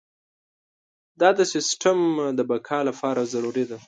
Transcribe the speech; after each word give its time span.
دا 1.19 1.29
د 1.39 1.41
سیستم 1.53 1.97
د 2.37 2.39
بقا 2.49 2.79
لپاره 2.89 3.21
ضروري 3.33 3.65
ده. 3.69 3.77